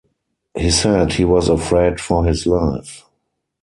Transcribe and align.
He 0.57 0.71
said 0.71 1.13
he 1.13 1.25
was 1.25 1.47
afraid 1.47 2.01
for 2.01 2.25
his 2.25 2.47
life. 2.47 3.05